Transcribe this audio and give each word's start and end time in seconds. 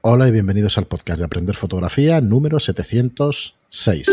Hola 0.00 0.28
y 0.28 0.30
bienvenidos 0.30 0.78
al 0.78 0.84
podcast 0.84 1.18
de 1.18 1.24
Aprender 1.24 1.56
Fotografía 1.56 2.20
número 2.20 2.60
706. 2.60 4.08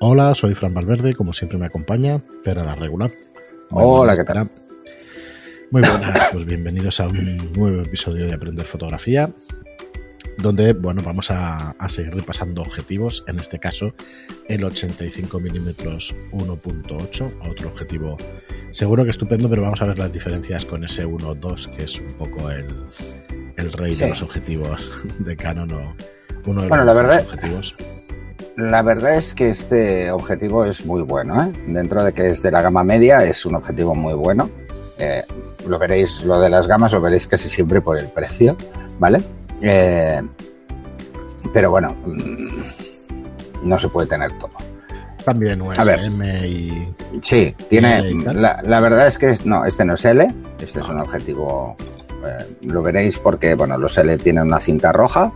Hola, 0.00 0.34
soy 0.34 0.54
Fran 0.54 0.74
Valverde, 0.74 1.14
como 1.14 1.32
siempre 1.32 1.56
me 1.56 1.64
acompaña, 1.64 2.22
pero 2.44 2.60
a 2.60 2.64
la 2.64 2.74
regular. 2.74 3.10
Muy 3.70 3.82
Hola, 3.82 4.14
¿qué 4.14 4.24
tal? 4.24 4.50
Muy 5.70 5.80
buenas, 5.80 6.28
pues 6.30 6.44
bienvenidos 6.44 7.00
a 7.00 7.08
un 7.08 7.52
nuevo 7.54 7.80
episodio 7.80 8.26
de 8.26 8.34
Aprender 8.34 8.66
Fotografía, 8.66 9.32
donde, 10.42 10.72
bueno, 10.72 11.02
vamos 11.04 11.30
a, 11.30 11.70
a 11.72 11.88
seguir 11.88 12.14
repasando 12.14 12.62
objetivos, 12.62 13.24
en 13.26 13.38
este 13.38 13.58
caso 13.58 13.92
el 14.48 14.64
85 14.64 15.38
mm 15.40 15.68
1.8, 16.32 17.32
otro 17.50 17.68
objetivo 17.68 18.16
seguro 18.70 19.04
que 19.04 19.10
estupendo, 19.10 19.48
pero 19.48 19.62
vamos 19.62 19.80
a 19.82 19.86
ver 19.86 19.98
las 19.98 20.12
diferencias 20.12 20.64
con 20.64 20.84
ese 20.84 21.06
1.2, 21.06 21.70
que 21.76 21.84
es 21.84 22.00
un 22.00 22.12
poco 22.14 22.50
el, 22.50 22.66
el 23.56 23.72
rey 23.72 23.94
Sí. 23.94 24.04
de 24.04 24.10
los 24.10 24.22
objetivos 24.22 24.90
de 25.18 25.36
Canon 25.36 25.70
o 25.72 25.94
uno 26.46 26.62
de 26.62 26.68
Bueno, 26.68 26.84
los 26.84 26.94
la 26.94 27.02
verdad- 27.02 27.20
objetivos. 27.22 27.74
La 28.56 28.82
verdad 28.82 29.16
es 29.16 29.32
que 29.32 29.48
este 29.48 30.10
objetivo 30.10 30.64
es 30.66 30.84
muy 30.84 31.00
bueno. 31.02 31.40
¿eh? 31.42 31.52
Dentro 31.68 32.04
de 32.04 32.12
que 32.12 32.28
es 32.28 32.42
de 32.42 32.50
la 32.50 32.60
gama 32.60 32.84
media, 32.84 33.24
es 33.24 33.46
un 33.46 33.54
objetivo 33.54 33.94
muy 33.94 34.12
bueno. 34.14 34.50
Eh, 34.98 35.22
lo 35.66 35.78
veréis, 35.78 36.22
lo 36.24 36.40
de 36.40 36.50
las 36.50 36.66
gamas 36.66 36.92
lo 36.92 37.00
veréis 37.00 37.26
casi 37.26 37.48
siempre 37.48 37.80
por 37.80 37.96
el 37.96 38.08
precio, 38.08 38.56
¿vale? 38.98 39.22
Eh, 39.62 40.22
pero 41.52 41.70
bueno, 41.70 41.94
mm, 42.06 42.62
no 43.64 43.78
se 43.78 43.88
puede 43.88 44.06
tener 44.08 44.30
todo. 44.38 44.50
También. 45.24 45.60
USM 45.60 46.22
y... 46.44 46.88
Sí, 47.20 47.54
tiene. 47.68 48.10
Y. 48.10 48.14
La, 48.20 48.62
la 48.62 48.80
verdad 48.80 49.06
es 49.06 49.18
que 49.18 49.38
no, 49.44 49.64
este 49.64 49.84
no 49.84 49.94
es 49.94 50.04
L, 50.04 50.34
este 50.60 50.80
es 50.80 50.88
un 50.88 50.98
objetivo. 51.00 51.76
eh, 52.26 52.56
lo 52.62 52.82
veréis 52.82 53.18
porque, 53.18 53.54
bueno, 53.54 53.76
los 53.76 53.98
L 53.98 54.16
tienen 54.18 54.46
una 54.46 54.60
cinta 54.60 54.92
roja. 54.92 55.32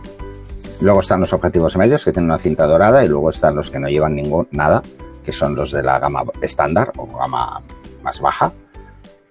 Luego 0.81 0.99
están 0.99 1.19
los 1.21 1.31
objetivos 1.33 1.77
medios 1.77 2.03
que 2.03 2.11
tienen 2.11 2.29
una 2.31 2.39
cinta 2.39 2.65
dorada 2.65 3.05
y 3.05 3.07
luego 3.07 3.29
están 3.29 3.55
los 3.55 3.71
que 3.71 3.79
no 3.79 3.87
llevan 3.87 4.15
ningún 4.15 4.47
nada, 4.51 4.81
que 5.23 5.31
son 5.31 5.55
los 5.55 5.71
de 5.71 5.83
la 5.83 5.99
gama 5.99 6.23
estándar 6.41 6.91
o 6.97 7.07
gama 7.17 7.61
más 8.03 8.19
baja. 8.19 8.51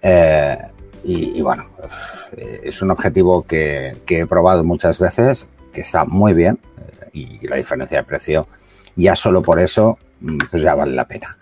Eh, 0.00 0.56
y, 1.04 1.42
bueno, 1.42 1.66
eh, 2.36 2.62
es 2.64 2.80
un 2.80 2.90
objetivo 2.90 3.42
que, 3.42 4.02
he 4.06 4.26
probado 4.26 4.64
muchas 4.64 4.98
veces, 4.98 5.48
que 5.72 5.82
está 5.82 6.04
muy 6.04 6.32
bien 6.32 6.58
eh, 6.78 7.10
y 7.12 7.46
la 7.46 7.56
diferencia 7.56 7.98
de 7.98 8.04
precio 8.04 8.48
ya 8.96 9.14
solo 9.14 9.42
por 9.42 9.60
eso 9.60 9.98
mm, 10.20 10.38
pues 10.50 10.62
ya 10.62 10.74
vale 10.74 10.92
la 10.92 11.06
pena. 11.06 11.36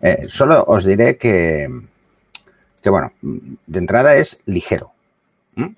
¿eh? 0.00 0.26
Solo 0.28 0.64
os 0.68 0.84
diré 0.84 1.16
que, 1.16 1.68
que, 2.80 2.90
bueno, 2.90 3.12
de 3.22 3.78
entrada 3.78 4.14
es 4.14 4.42
ligero. 4.46 4.92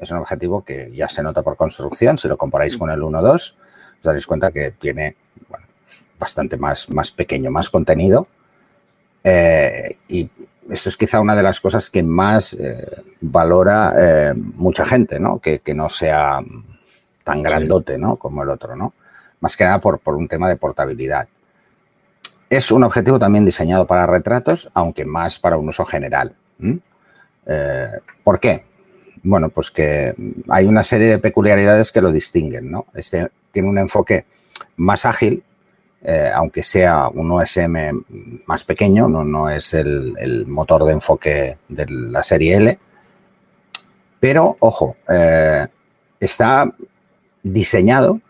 Es 0.01 0.11
un 0.11 0.19
objetivo 0.19 0.65
que 0.65 0.91
ya 0.93 1.09
se 1.09 1.23
nota 1.23 1.43
por 1.43 1.57
construcción. 1.57 2.19
Si 2.19 2.27
lo 2.27 2.37
comparáis 2.37 2.77
con 2.77 2.91
el 2.91 3.01
1.2, 3.01 3.33
os 3.33 3.57
daréis 4.03 4.27
cuenta 4.27 4.51
que 4.51 4.73
tiene 4.73 5.15
bastante 6.19 6.57
más, 6.57 6.91
más 6.91 7.13
pequeño, 7.13 7.53
más 7.53 7.71
contenido. 7.71 8.27
Y 10.09 10.29
esto 10.71 10.89
es 10.89 10.97
quizá 10.97 11.21
una 11.21 11.35
de 11.35 11.43
las 11.43 11.61
cosas 11.61 11.91
que 11.91 12.03
más 12.03 12.55
eh, 12.55 13.03
valora 13.21 13.93
eh, 13.99 14.35
mucha 14.35 14.85
gente, 14.85 15.19
¿no? 15.19 15.39
Que, 15.39 15.61
que 15.61 15.75
no 15.75 15.89
sea 15.89 16.41
tan 17.25 17.43
grandote, 17.43 17.99
¿no? 17.99 18.17
Como 18.17 18.43
el 18.43 18.51
otro, 18.51 18.77
¿no? 18.77 18.95
Más 19.41 19.57
que 19.57 19.65
nada 19.65 19.81
por, 19.81 19.99
por 19.99 20.15
un 20.15 20.29
tema 20.29 20.49
de 20.49 20.57
portabilidad. 20.57 21.29
Es 22.51 22.73
un 22.73 22.85
objetivo 22.85 23.19
también 23.19 23.45
diseñado 23.45 23.87
para 23.87 24.07
retratos, 24.07 24.71
aunque 24.73 25.05
más 25.05 25.39
para 25.39 25.59
un 25.59 25.69
uso 25.69 25.85
general. 25.85 26.35
Eh, 27.47 27.89
¿Por 28.25 28.41
qué? 28.41 28.65
Bueno, 29.23 29.51
pues 29.51 29.71
que 29.71 30.15
hay 30.49 30.67
una 30.67 30.83
serie 30.83 31.09
de 31.09 31.19
peculiaridades 31.19 31.93
que 31.93 32.01
lo 32.01 32.11
distinguen. 32.11 32.71
¿no? 32.71 32.87
Este 32.95 33.29
tiene 33.53 33.69
un 33.69 33.79
enfoque 33.79 34.25
más 34.77 35.05
ágil, 35.05 35.43
eh, 36.03 36.31
aunque 36.33 36.63
sea 36.63 37.09
un 37.09 37.31
OSM 37.33 38.05
más 38.47 38.65
pequeño, 38.65 39.09
no, 39.09 39.51
es 39.51 39.75
el, 39.75 40.45
motor 40.47 40.85
de 40.85 40.93
enfoque 40.93 41.59
de 41.69 41.87
la 41.89 42.23
serie 42.23 42.57
L. 42.57 42.79
Pero, 44.21 44.57
ojo, 44.61 44.97
eh, 45.09 45.67
está 46.21 46.73
diseñado 47.43 48.21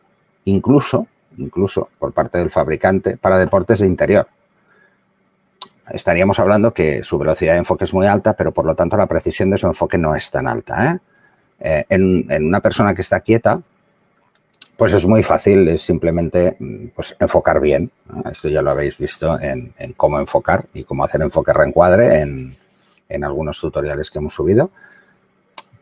incluso, 0.45 1.07
incluso 1.37 1.91
por 1.99 2.13
parte 2.13 2.39
del 2.39 2.51
fabricante 2.51 3.17
para 3.17 3.39
deportes 3.39 3.81
de 3.81 3.87
interior. 3.87 4.29
Estaríamos 5.91 6.39
hablando 6.39 6.75
que 6.75 7.03
su 7.03 7.19
velocidad 7.19 7.53
de 7.53 7.61
enfoque 7.61 7.85
es 7.85 7.95
muy 7.95 8.07
alta, 8.07 8.35
pero 8.35 8.53
por 8.53 8.67
lo 8.67 8.75
tanto 8.75 8.97
la 8.97 9.07
precisión 9.07 9.51
de 9.51 9.59
su 9.59 9.67
enfoque 9.67 9.97
no 9.97 10.15
es 10.15 10.31
tan 10.31 10.47
alta. 10.47 10.93
¿eh? 10.93 10.99
Eh, 11.61 11.85
en 11.89 12.47
una 12.47 12.61
persona 12.61 12.95
que 12.95 13.01
está 13.01 13.21
quieta, 13.21 13.63
pues 14.79 14.93
es 14.93 15.07
muy 15.07 15.25
fácil, 15.25 15.67
es 15.67 15.83
simplemente 15.83 16.57
mm, 16.57 16.87
pues, 16.95 17.17
enfocar 17.19 17.61
bien. 17.61 17.91
Esto 18.31 18.49
ya 18.49 18.63
lo 18.63 18.71
habéis 18.71 18.97
visto 18.97 19.37
en, 19.41 19.75
cómo 19.97 20.21
enfocar 20.21 20.67
y 20.73 20.85
cómo 20.85 21.03
hacer 21.03 21.21
enfoque 21.21 21.53
reencuadre 21.53 22.21
en, 22.21 23.25
algunos 23.25 23.59
tutoriales 23.59 24.09
que 24.09 24.21
hemos 24.21 24.35
subido. 24.35 24.71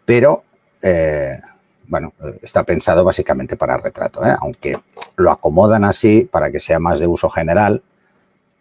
Pero, 0.06 0.44
eh, 0.80 1.38
bueno, 1.86 2.14
está 2.40 2.62
pensado 2.62 3.04
básicamente 3.04 3.58
para 3.58 3.76
retrato, 3.76 4.24
¿eh? 4.24 4.34
aunque 4.40 4.78
lo 5.16 5.30
acomodan 5.30 5.84
así 5.84 6.22
para 6.24 6.50
que 6.50 6.58
sea 6.58 6.78
más 6.78 6.98
de 6.98 7.06
uso 7.06 7.28
general, 7.28 7.82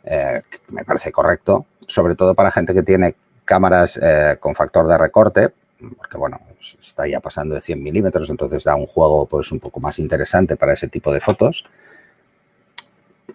eh, 0.03 0.41
me 0.67 0.83
parece 0.83 1.13
correcto, 1.13 1.65
sobre 1.87 2.15
todo 2.15 2.35
para 2.35 2.51
gente 2.51 2.73
que 2.73 2.83
tiene 2.83 3.15
cámaras 3.45 3.97
con 4.41 4.53
factor 4.53 4.87
de 4.87 4.97
recorte, 4.97 5.53
porque 5.97 6.17
bueno, 6.17 6.39
está 6.79 7.07
ya 7.07 7.19
pasando 7.19 7.55
de 7.55 7.61
100 7.61 7.81
milímetros, 7.81 8.29
entonces 8.29 8.63
da 8.63 8.75
un 8.75 8.87
juego 8.87 9.25
pues 9.25 9.51
un 9.51 9.59
poco 9.59 9.79
más 9.79 9.99
interesante 9.99 10.55
para 10.55 10.73
ese 10.73 10.87
tipo 10.87 11.11
de 11.11 11.19
fotos. 11.19 11.65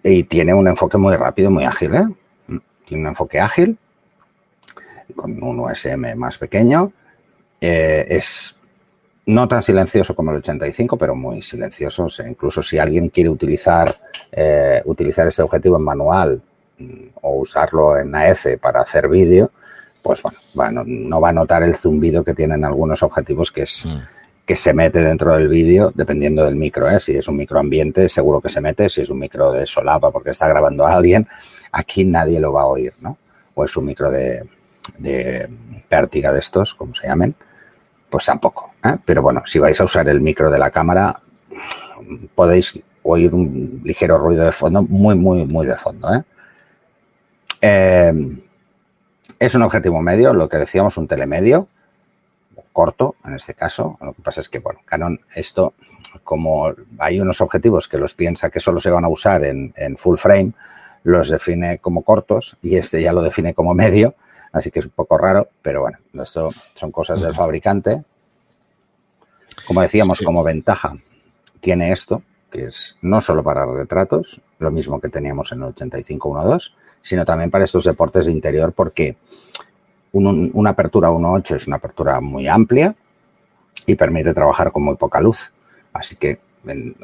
Y 0.03 0.23
tiene 0.23 0.53
un 0.53 0.67
enfoque 0.67 0.97
muy 0.97 1.15
rápido, 1.15 1.51
muy 1.51 1.63
ágil, 1.65 1.93
¿eh? 1.93 2.07
Tiene 2.85 3.03
un 3.03 3.09
enfoque 3.09 3.39
ágil, 3.39 3.77
con 5.15 5.41
un 5.43 5.59
USM 5.59 6.15
más 6.15 6.37
pequeño. 6.37 6.91
Eh, 7.59 8.05
es 8.09 8.55
no 9.27 9.47
tan 9.47 9.61
silencioso 9.61 10.15
como 10.15 10.31
el 10.31 10.37
85, 10.37 10.97
pero 10.97 11.15
muy 11.15 11.41
silencioso. 11.41 12.05
O 12.05 12.09
sea, 12.09 12.27
incluso 12.27 12.63
si 12.63 12.79
alguien 12.79 13.09
quiere 13.09 13.29
utilizar, 13.29 13.95
eh, 14.31 14.81
utilizar 14.85 15.27
este 15.27 15.43
objetivo 15.43 15.77
en 15.77 15.83
manual 15.83 16.41
mm, 16.79 17.07
o 17.21 17.35
usarlo 17.37 17.97
en 17.97 18.15
AF 18.15 18.57
para 18.59 18.81
hacer 18.81 19.07
vídeo, 19.07 19.51
pues 20.01 20.21
bueno, 20.21 20.37
va, 20.59 20.71
no, 20.71 20.83
no 20.85 21.21
va 21.21 21.29
a 21.29 21.33
notar 21.33 21.63
el 21.63 21.75
zumbido 21.75 22.23
que 22.23 22.33
tienen 22.33 22.63
algunos 22.65 23.03
objetivos 23.03 23.51
que 23.51 23.63
es 23.63 23.85
Mm. 23.85 23.99
que 24.45 24.55
se 24.55 24.73
mete 24.73 24.99
dentro 24.99 25.33
del 25.33 25.47
vídeo 25.47 25.91
dependiendo 25.95 26.43
del 26.43 26.55
micro. 26.55 26.89
¿eh? 26.89 26.99
Si 26.99 27.15
es 27.15 27.27
un 27.27 27.37
micro 27.37 27.59
ambiente, 27.59 28.09
seguro 28.09 28.41
que 28.41 28.49
se 28.49 28.59
mete. 28.59 28.89
Si 28.89 29.01
es 29.01 29.09
un 29.09 29.19
micro 29.19 29.51
de 29.51 29.65
solapa 29.65 30.11
porque 30.11 30.31
está 30.31 30.47
grabando 30.47 30.85
a 30.85 30.93
alguien, 30.93 31.27
aquí 31.71 32.03
nadie 32.03 32.39
lo 32.39 32.51
va 32.51 32.63
a 32.63 32.65
oír, 32.65 32.93
¿no? 32.99 33.17
O 33.53 33.63
es 33.63 33.77
un 33.77 33.85
micro 33.85 34.09
de, 34.11 34.43
de 34.97 35.47
pértiga 35.87 36.31
de 36.33 36.39
estos, 36.39 36.73
como 36.73 36.93
se 36.95 37.07
llamen, 37.07 37.35
pues 38.09 38.25
tampoco. 38.25 38.73
¿eh? 38.83 38.97
Pero 39.05 39.21
bueno, 39.21 39.43
si 39.45 39.59
vais 39.59 39.79
a 39.79 39.83
usar 39.85 40.09
el 40.09 40.19
micro 40.19 40.49
de 40.51 40.59
la 40.59 40.71
cámara, 40.71 41.21
podéis 42.35 42.77
oír 43.03 43.33
un 43.33 43.81
ligero 43.85 44.17
ruido 44.17 44.43
de 44.43 44.51
fondo, 44.51 44.81
muy, 44.83 45.15
muy, 45.15 45.45
muy 45.45 45.65
de 45.65 45.77
fondo. 45.77 46.13
¿eh? 46.13 46.23
Eh, 47.61 48.13
es 49.41 49.55
un 49.55 49.63
objetivo 49.63 50.01
medio, 50.01 50.33
lo 50.33 50.47
que 50.47 50.57
decíamos, 50.57 50.97
un 50.97 51.07
telemedio, 51.07 51.67
corto 52.73 53.15
en 53.25 53.33
este 53.33 53.53
caso. 53.55 53.97
Lo 54.01 54.13
que 54.13 54.21
pasa 54.21 54.39
es 54.39 54.49
que, 54.49 54.59
bueno, 54.59 54.79
Canon, 54.85 55.19
esto, 55.35 55.73
como 56.23 56.71
hay 56.99 57.19
unos 57.19 57.41
objetivos 57.41 57.87
que 57.87 57.97
los 57.97 58.13
piensa 58.13 58.51
que 58.51 58.59
solo 58.59 58.79
se 58.79 58.91
van 58.91 59.03
a 59.03 59.09
usar 59.09 59.43
en, 59.43 59.73
en 59.75 59.97
full 59.97 60.17
frame, 60.17 60.53
los 61.03 61.29
define 61.29 61.79
como 61.79 62.03
cortos 62.03 62.55
y 62.61 62.75
este 62.75 63.01
ya 63.01 63.11
lo 63.13 63.23
define 63.23 63.55
como 63.55 63.73
medio, 63.73 64.13
así 64.53 64.69
que 64.69 64.79
es 64.79 64.85
un 64.85 64.91
poco 64.91 65.17
raro, 65.17 65.49
pero 65.63 65.81
bueno, 65.81 65.97
esto 66.13 66.51
son 66.75 66.91
cosas 66.91 67.21
del 67.21 67.33
fabricante. 67.33 68.03
Como 69.65 69.81
decíamos, 69.81 70.19
Sí. 70.19 70.23
como 70.25 70.43
ventaja, 70.43 70.95
tiene 71.59 71.91
esto, 71.91 72.21
que 72.51 72.65
es 72.65 72.97
no 73.01 73.21
solo 73.21 73.43
para 73.43 73.65
retratos, 73.65 74.39
lo 74.61 74.71
mismo 74.71 74.99
que 75.01 75.09
teníamos 75.09 75.51
en 75.51 75.59
el 75.59 75.65
8512, 75.65 76.69
sino 77.01 77.25
también 77.25 77.49
para 77.49 77.63
estos 77.65 77.83
deportes 77.83 78.25
de 78.27 78.31
interior, 78.31 78.73
porque 78.73 79.17
un- 80.13 80.51
una 80.53 80.71
apertura 80.71 81.09
1.8 81.09 81.55
es 81.55 81.67
una 81.67 81.77
apertura 81.77 82.19
muy 82.21 82.47
amplia 82.47 82.95
y 83.85 83.95
permite 83.95 84.33
trabajar 84.33 84.71
con 84.71 84.83
muy 84.83 84.95
poca 84.95 85.19
luz. 85.19 85.51
Así 85.93 86.15
que 86.15 86.39
en 86.65 86.95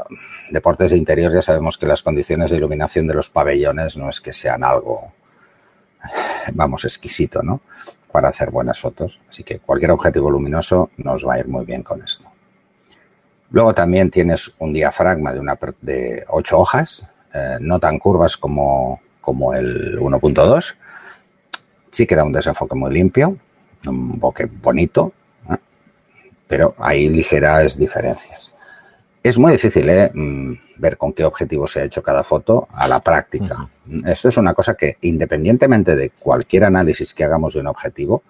deportes 0.51 0.91
de 0.91 0.97
interior 0.97 1.33
ya 1.33 1.41
sabemos 1.41 1.77
que 1.77 1.87
las 1.87 2.03
condiciones 2.03 2.51
de 2.51 2.57
iluminación 2.57 3.07
de 3.07 3.15
los 3.15 3.29
pabellones 3.29 3.97
no 3.97 4.07
es 4.09 4.21
que 4.21 4.31
sean 4.33 4.63
algo, 4.63 5.13
vamos, 6.53 6.85
exquisito, 6.85 7.41
¿no? 7.41 7.61
Para 8.11 8.29
hacer 8.29 8.51
buenas 8.51 8.79
fotos. 8.79 9.19
Así 9.29 9.43
que 9.43 9.59
cualquier 9.59 9.91
objetivo 9.91 10.29
luminoso 10.29 10.91
nos 10.97 11.25
va 11.27 11.35
a 11.35 11.39
ir 11.39 11.47
muy 11.47 11.65
bien 11.65 11.81
con 11.81 12.03
esto. 12.03 12.25
Luego 13.49 13.73
también 13.73 14.11
tienes 14.11 14.53
un 14.59 14.73
diafragma 14.73 15.31
de, 15.33 15.39
una, 15.39 15.57
de 15.81 16.25
8 16.27 16.59
hojas, 16.59 17.07
eh, 17.33 17.57
no 17.59 17.79
tan 17.79 17.99
curvas 17.99 18.37
como, 18.37 19.01
como 19.21 19.53
el 19.53 19.97
1.2. 19.99 20.75
Sí 21.91 22.05
que 22.05 22.15
da 22.15 22.23
un 22.23 22.31
desenfoque 22.31 22.75
muy 22.75 22.93
limpio, 22.93 23.37
un 23.85 24.13
enfoque 24.13 24.45
bonito. 24.45 25.13
¿eh? 25.49 25.57
pero 26.47 26.75
hay 26.77 27.09
ligeras 27.09 27.77
diferencias. 27.77 28.51
Es 29.21 29.37
muy 29.37 29.51
difícil 29.51 29.89
¿eh? 29.89 30.09
Mm, 30.13 30.53
ver 30.77 30.97
con 30.97 31.13
qué 31.13 31.25
objetivo 31.25 31.67
se 31.67 31.81
ha 31.81 31.83
hecho 31.83 32.01
cada 32.01 32.23
foto 32.23 32.67
a 32.71 32.87
la 32.87 33.01
práctica. 33.01 33.69
Esto 34.05 34.29
es 34.29 34.37
una 34.37 34.53
cosa 34.53 34.75
que, 34.75 34.97
independientemente 35.01 35.95
de 35.95 36.11
cualquier 36.11 36.63
análisis 36.63 37.13
que 37.13 37.23
hagamos 37.23 37.53
de 37.53 37.59
un 37.59 37.67
objetivo, 37.67 38.23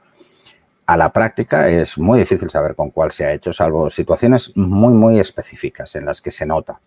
a 0.88 0.97
la 0.97 1.11
práctica 1.11 1.67
es 1.67 1.97
muy 1.97 2.19
difícil 2.19 2.49
saber 2.49 2.73
con 2.73 2.91
cuál 2.91 3.11
se 3.11 3.25
ha 3.25 3.33
hecho, 3.33 3.51
salvo 3.51 3.89
situaciones 3.89 4.53
muy, 4.55 4.94
muy 4.94 5.19
específicas 5.19 5.95
en 5.95 6.05
las 6.05 6.21
que 6.21 6.31
se 6.31 6.45
nota. 6.45 6.79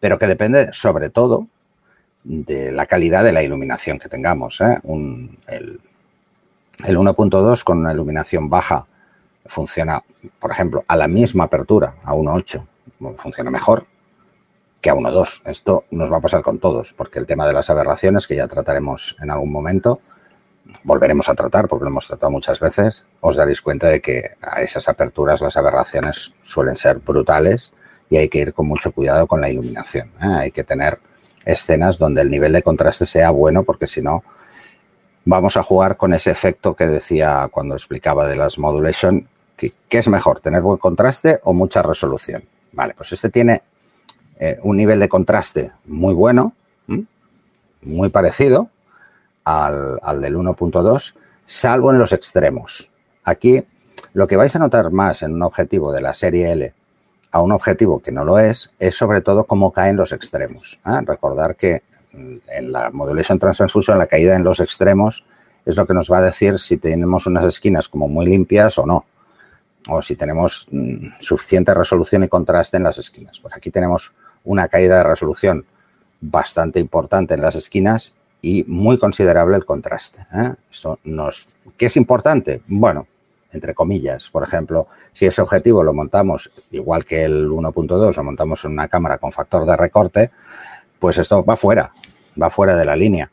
Pero 0.00 0.18
que 0.18 0.26
depende 0.26 0.72
sobre 0.72 1.10
todo 1.10 1.46
de 2.24 2.72
la 2.72 2.86
calidad 2.86 3.24
de 3.24 3.32
la 3.32 3.42
iluminación 3.42 3.98
que 3.98 4.08
tengamos. 4.08 4.60
¿eh? 4.60 4.78
el, 4.84 5.80
el 6.84 6.96
1.2 6.96 7.64
con 7.64 7.78
una 7.78 7.92
iluminación 7.92 8.48
baja 8.48 8.86
funciona, 9.46 10.02
por 10.38 10.50
ejemplo, 10.50 10.84
a 10.86 10.96
la 10.96 11.08
misma 11.08 11.44
apertura, 11.44 11.94
a 12.04 12.12
1.8, 12.12 12.66
funciona 13.16 13.50
mejor 13.50 13.86
que 14.80 14.90
a 14.90 14.94
1.2. 14.94 15.42
Esto 15.46 15.84
nos 15.90 16.12
va 16.12 16.18
a 16.18 16.20
pasar 16.20 16.42
con 16.42 16.58
todos, 16.58 16.92
porque 16.92 17.18
el 17.18 17.26
tema 17.26 17.46
de 17.46 17.52
las 17.52 17.70
aberraciones, 17.70 18.26
que 18.26 18.36
ya 18.36 18.46
trataremos 18.46 19.16
en 19.20 19.30
algún 19.30 19.50
momento, 19.50 20.00
volveremos 20.84 21.28
a 21.28 21.34
tratar, 21.34 21.66
porque 21.66 21.84
lo 21.84 21.90
hemos 21.90 22.06
tratado 22.06 22.30
muchas 22.30 22.60
veces, 22.60 23.06
os 23.20 23.36
daréis 23.36 23.62
cuenta 23.62 23.88
de 23.88 24.00
que 24.00 24.36
a 24.42 24.60
esas 24.62 24.88
aperturas 24.88 25.40
las 25.40 25.56
aberraciones 25.56 26.34
suelen 26.42 26.76
ser 26.76 26.98
brutales 26.98 27.72
y 28.10 28.16
hay 28.16 28.28
que 28.28 28.38
ir 28.38 28.54
con 28.54 28.66
mucho 28.66 28.92
cuidado 28.92 29.26
con 29.26 29.40
la 29.40 29.48
iluminación. 29.48 30.08
¿eh? 30.20 30.26
Hay 30.38 30.50
que 30.50 30.64
tener 30.64 30.98
escenas 31.44 31.98
donde 31.98 32.22
el 32.22 32.30
nivel 32.30 32.52
de 32.52 32.62
contraste 32.62 33.06
sea 33.06 33.30
bueno, 33.30 33.62
porque 33.62 33.86
si 33.86 34.02
no, 34.02 34.22
vamos 35.24 35.56
a 35.56 35.62
jugar 35.62 35.96
con 35.96 36.12
ese 36.12 36.30
efecto 36.30 36.74
que 36.74 36.86
decía 36.86 37.48
cuando 37.50 37.74
explicaba 37.74 38.26
de 38.26 38.36
las 38.36 38.58
modulation, 38.58 39.28
¿qué 39.56 39.72
es 39.90 40.08
mejor, 40.08 40.40
tener 40.40 40.62
buen 40.62 40.78
contraste 40.78 41.40
o 41.44 41.52
mucha 41.52 41.82
resolución? 41.82 42.44
Vale, 42.72 42.94
pues 42.94 43.12
este 43.12 43.30
tiene 43.30 43.62
eh, 44.38 44.58
un 44.62 44.76
nivel 44.76 45.00
de 45.00 45.08
contraste 45.08 45.72
muy 45.84 46.14
bueno, 46.14 46.52
muy 47.82 48.08
parecido, 48.08 48.70
al, 49.44 50.20
del 50.20 50.36
1.2, 50.36 51.14
salvo 51.46 51.90
en 51.90 51.98
los 51.98 52.12
extremos. 52.12 52.90
Aquí 53.24 53.64
lo 54.12 54.26
que 54.26 54.36
vais 54.36 54.54
a 54.54 54.58
notar 54.58 54.90
más 54.90 55.22
en 55.22 55.32
un 55.32 55.42
objetivo 55.42 55.92
de 55.92 56.02
la 56.02 56.14
serie 56.14 56.52
L 56.52 56.74
a 57.30 57.42
un 57.42 57.52
objetivo 57.52 58.00
que 58.00 58.12
no 58.12 58.24
lo 58.24 58.38
es, 58.38 58.70
es 58.78 58.96
sobre 58.96 59.20
todo 59.20 59.44
cómo 59.44 59.72
caen 59.72 59.96
los 59.96 60.12
extremos. 60.12 60.80
¿eh? 60.86 61.00
Recordar 61.04 61.56
que 61.56 61.82
en 62.12 62.72
la 62.72 62.90
Modulation 62.90 63.38
Transfer 63.38 63.68
Fusion 63.68 63.98
la 63.98 64.06
caída 64.06 64.34
en 64.34 64.44
los 64.44 64.60
extremos 64.60 65.24
es 65.64 65.76
lo 65.76 65.86
que 65.86 65.94
nos 65.94 66.10
va 66.10 66.18
a 66.18 66.22
decir 66.22 66.58
si 66.58 66.78
tenemos 66.78 67.26
unas 67.26 67.44
esquinas 67.44 67.88
como 67.88 68.08
muy 68.08 68.26
limpias 68.26 68.78
o 68.78 68.86
no, 68.86 69.04
o 69.88 70.00
si 70.02 70.16
tenemos 70.16 70.66
mm, 70.70 71.08
suficiente 71.18 71.74
resolución 71.74 72.24
y 72.24 72.28
contraste 72.28 72.78
en 72.78 72.84
las 72.84 72.98
esquinas. 72.98 73.38
Pues 73.40 73.54
aquí 73.54 73.70
tenemos 73.70 74.12
una 74.44 74.68
caída 74.68 74.96
de 74.96 75.02
resolución 75.02 75.66
bastante 76.20 76.80
importante 76.80 77.34
en 77.34 77.42
las 77.42 77.54
esquinas 77.54 78.14
y 78.40 78.64
muy 78.66 78.98
considerable 78.98 79.56
el 79.56 79.64
contraste. 79.64 80.20
¿eh? 80.34 80.54
Eso 80.70 80.98
nos, 81.04 81.48
¿Qué 81.76 81.86
es 81.86 81.96
importante? 81.96 82.62
Bueno, 82.66 83.06
entre 83.52 83.74
comillas, 83.74 84.30
por 84.30 84.42
ejemplo, 84.42 84.88
si 85.12 85.26
ese 85.26 85.40
objetivo 85.40 85.82
lo 85.82 85.94
montamos 85.94 86.50
igual 86.70 87.04
que 87.04 87.24
el 87.24 87.48
1.2, 87.48 88.16
lo 88.16 88.24
montamos 88.24 88.64
en 88.64 88.72
una 88.72 88.88
cámara 88.88 89.18
con 89.18 89.32
factor 89.32 89.64
de 89.64 89.76
recorte, 89.76 90.30
pues 90.98 91.18
esto 91.18 91.44
va 91.44 91.56
fuera, 91.56 91.92
va 92.40 92.50
fuera 92.50 92.76
de 92.76 92.84
la 92.84 92.96
línea. 92.96 93.30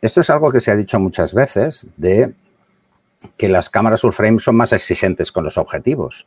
Esto 0.00 0.20
es 0.20 0.30
algo 0.30 0.50
que 0.50 0.60
se 0.60 0.70
ha 0.70 0.76
dicho 0.76 0.98
muchas 0.98 1.34
veces 1.34 1.86
de 1.96 2.34
que 3.36 3.48
las 3.48 3.70
cámaras 3.70 4.00
full 4.00 4.12
frame 4.12 4.40
son 4.40 4.56
más 4.56 4.72
exigentes 4.72 5.30
con 5.30 5.44
los 5.44 5.56
objetivos 5.56 6.26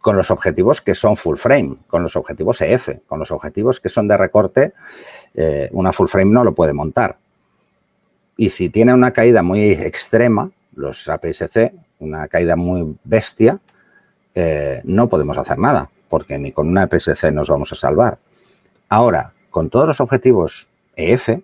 con 0.00 0.16
los 0.16 0.30
objetivos 0.30 0.80
que 0.80 0.94
son 0.94 1.16
full 1.16 1.36
frame, 1.36 1.76
con 1.86 2.02
los 2.02 2.16
objetivos 2.16 2.60
EF, 2.60 3.00
con 3.06 3.18
los 3.18 3.30
objetivos 3.30 3.80
que 3.80 3.88
son 3.88 4.08
de 4.08 4.16
recorte, 4.16 4.72
eh, 5.34 5.68
una 5.72 5.92
full 5.92 6.08
frame 6.08 6.32
no 6.32 6.44
lo 6.44 6.54
puede 6.54 6.72
montar. 6.72 7.18
Y 8.36 8.50
si 8.50 8.70
tiene 8.70 8.94
una 8.94 9.12
caída 9.12 9.42
muy 9.42 9.72
extrema, 9.72 10.50
los 10.74 11.08
APS-C, 11.08 11.74
una 11.98 12.28
caída 12.28 12.56
muy 12.56 12.96
bestia, 13.04 13.60
eh, 14.34 14.80
no 14.84 15.08
podemos 15.08 15.38
hacer 15.38 15.58
nada, 15.58 15.90
porque 16.08 16.38
ni 16.38 16.52
con 16.52 16.68
una 16.68 16.82
APS-C 16.82 17.32
nos 17.32 17.48
vamos 17.48 17.72
a 17.72 17.76
salvar. 17.76 18.18
Ahora, 18.88 19.32
con 19.50 19.70
todos 19.70 19.86
los 19.86 20.00
objetivos 20.00 20.68
EF, 20.96 21.40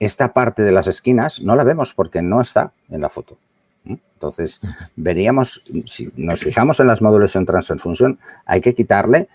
esta 0.00 0.32
parte 0.32 0.62
de 0.62 0.72
las 0.72 0.86
esquinas 0.86 1.40
no 1.40 1.56
la 1.56 1.64
vemos 1.64 1.94
porque 1.94 2.22
no 2.22 2.40
está 2.40 2.72
en 2.90 3.00
la 3.00 3.08
foto. 3.08 3.36
Entonces, 3.84 4.60
veríamos, 4.96 5.62
si 5.86 6.10
nos 6.16 6.40
fijamos 6.40 6.80
en 6.80 6.88
las 6.88 7.00
Modulation 7.00 7.46
Transfer 7.46 7.78
Function, 7.78 8.18
hay 8.44 8.60
que 8.60 8.74
quitarle 8.74 9.28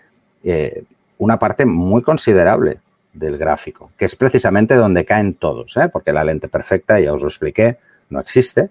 eh, 0.44 0.84
una 1.18 1.40
parte 1.40 1.66
muy 1.66 2.02
considerable 2.02 2.80
del 3.14 3.38
gráfico, 3.38 3.92
que 3.98 4.06
es 4.06 4.16
precisamente 4.16 4.76
donde 4.76 5.06
caen 5.06 5.36
todos, 5.36 5.78
¿eh? 5.78 5.88
porque 5.88 6.12
la 6.12 6.24
lente 6.24 6.50
perfecta, 6.50 7.00
ya 7.00 7.14
os 7.14 7.22
lo 7.22 7.28
expliqué, 7.28 7.78
no 8.10 8.20
existe 8.20 8.70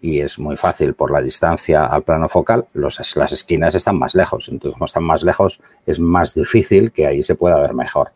y 0.00 0.20
es 0.20 0.38
muy 0.38 0.56
fácil 0.56 0.94
por 0.94 1.10
la 1.10 1.20
distancia 1.20 1.84
al 1.84 2.02
plano 2.02 2.28
focal, 2.28 2.66
las 2.72 3.32
esquinas 3.32 3.74
están 3.74 3.98
más 3.98 4.14
lejos, 4.14 4.48
entonces 4.48 4.74
como 4.74 4.86
están 4.86 5.04
más 5.04 5.22
lejos 5.22 5.60
es 5.86 6.00
más 6.00 6.34
difícil 6.34 6.90
que 6.90 7.06
ahí 7.06 7.22
se 7.22 7.34
pueda 7.34 7.58
ver 7.60 7.74
mejor, 7.74 8.12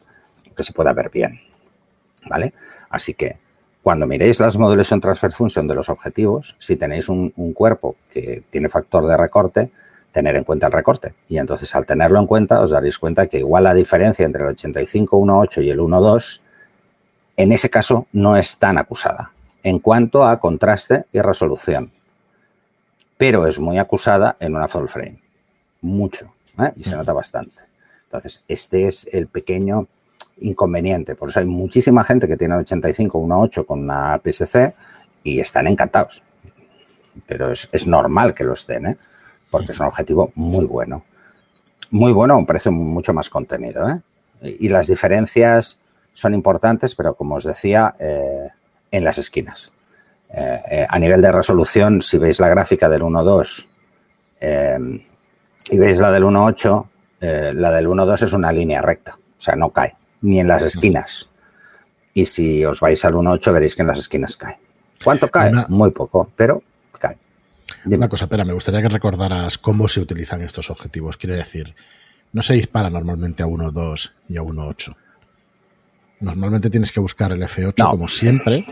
que 0.57 0.63
se 0.63 0.73
pueda 0.73 0.93
ver 0.93 1.11
bien, 1.11 1.41
¿vale? 2.29 2.55
Así 2.89 3.13
que 3.13 3.37
cuando 3.83 4.07
miréis 4.07 4.41
las 4.41 4.57
Modulation 4.57 4.99
Transfer 4.99 5.31
Function 5.33 5.67
de 5.67 5.75
los 5.75 5.91
objetivos, 5.91 6.57
si 6.59 6.77
tenéis 6.77 7.11
un, 7.11 7.31
cuerpo 7.53 7.97
que 8.11 8.43
tiene 8.49 8.71
factor 8.71 9.07
de 9.07 9.15
recorte, 9.15 9.71
tener 10.11 10.37
en 10.37 10.45
cuenta 10.45 10.69
el 10.69 10.73
recorte. 10.73 11.13
Y 11.29 11.37
entonces 11.37 11.75
al 11.75 11.85
tenerlo 11.85 12.19
en 12.19 12.27
cuenta 12.27 12.63
os 12.63 12.71
daréis 12.71 12.97
cuenta 12.99 13.27
que 13.27 13.41
igual 13.41 13.65
la 13.65 13.75
diferencia 13.75 14.25
entre 14.25 14.43
el 14.43 14.57
85-1.8 14.57 15.65
y 15.65 15.71
el 15.71 15.81
1.2 15.81 16.41
en 17.37 17.53
ese 17.53 17.69
caso 17.69 18.07
no 18.13 18.39
es 18.39 18.57
tan 18.57 18.79
acusada 18.79 19.34
en 19.65 19.81
cuanto 19.81 20.25
a 20.25 20.39
contraste 20.39 21.07
y 21.11 21.21
resolución. 21.21 21.91
Pero 23.17 23.47
es 23.47 23.59
muy 23.59 23.79
acusada 23.79 24.37
en 24.39 24.55
una 24.55 24.69
full 24.69 24.87
frame. 24.87 25.21
Mucho. 25.81 26.35
¿eh? 26.59 26.73
Y 26.77 26.85
se 26.85 26.95
nota 26.95 27.13
bastante. 27.13 27.57
Entonces, 28.05 28.45
este 28.47 28.87
es 28.87 29.09
el 29.11 29.27
pequeño 29.27 29.89
inconveniente. 30.41 31.15
Por 31.15 31.31
eso 31.31 31.41
hay 31.41 31.47
muchísima 31.47 32.05
gente 32.05 32.29
que 32.29 32.37
tiene 32.37 32.55
85, 32.57 33.19
1.8 33.19 33.67
con 33.67 33.81
una 33.81 34.21
PSC 34.23 34.75
y 35.25 35.41
están 35.41 35.67
encantados. 35.67 36.23
Pero 37.27 37.51
es, 37.51 37.87
normal 37.87 38.35
que 38.35 38.45
lo 38.45 38.53
estén, 38.53 38.87
¿eh? 38.87 38.99
porque 39.51 39.73
es 39.73 39.81
un 39.81 39.87
objetivo 39.87 40.31
muy 40.35 40.67
bueno. 40.67 41.05
Muy 41.91 42.13
bueno 42.13 42.35
a 42.35 42.37
un 42.37 42.47
precio 42.47 42.71
mucho 42.71 43.15
más 43.15 43.31
contenido. 43.31 43.89
¿eh? 43.89 44.57
Y 44.61 44.69
las 44.69 44.89
diferencias 44.89 45.81
son 46.13 46.35
importantes, 46.35 46.95
pero 46.95 47.15
como 47.15 47.37
os 47.37 47.45
decía, 47.45 47.95
eh, 47.99 48.49
en 48.97 49.05
las 49.05 49.19
esquinas. 49.19 49.73
a 50.89 50.99
nivel 50.99 51.23
de 51.23 51.33
resolución, 51.33 52.03
si 52.03 52.19
veis 52.19 52.41
la 52.41 52.49
gráfica 52.49 52.89
del 52.89 53.03
1.2 53.03 53.67
y 55.71 55.79
veis 55.79 55.99
la 55.99 56.11
del 56.11 56.25
1.8, 56.25 56.87
la 57.55 57.71
del 57.71 57.87
1.2 57.87 58.23
es 58.23 58.33
una 58.33 58.53
línea 58.53 58.83
recta, 58.83 59.17
o 59.17 59.41
sea, 59.41 59.55
no 59.57 59.71
cae 59.71 59.95
ni 60.23 60.41
en 60.41 60.49
las 60.49 60.63
esquinas. 60.63 61.29
Y 62.15 62.27
si 62.27 62.65
os 62.65 62.81
vais 62.81 63.05
al 63.05 63.15
1.8 63.15 63.53
veréis 63.53 63.75
que 63.75 63.83
en 63.83 63.89
las 63.89 63.99
esquinas 63.99 64.37
cae. 64.37 64.59
¿Cuánto 65.03 65.29
cae? 65.29 65.53
Muy 65.69 65.91
poco, 65.91 66.31
pero 66.35 66.63
cae. 66.99 67.19
Una 67.85 68.09
cosa, 68.09 68.27
pero 68.27 68.45
me 68.45 68.53
gustaría 68.53 68.81
que 68.81 68.89
recordaras 68.89 69.59
cómo 69.59 69.89
se 69.89 70.01
utilizan 70.01 70.41
estos 70.43 70.71
objetivos. 70.71 71.17
Quiere 71.17 71.37
decir, 71.37 71.75
no 72.33 72.43
se 72.43 72.55
dispara 72.55 72.89
normalmente 72.89 73.43
a 73.43 73.47
1.2 73.47 74.13
y 74.29 74.37
a 74.37 74.43
1.8. 74.43 74.97
Normalmente 76.21 76.71
tienes 76.71 76.91
que 76.91 77.01
buscar 77.01 77.33
el 77.33 77.43
F8 77.43 77.91
como 77.91 78.09
siempre, 78.09 78.65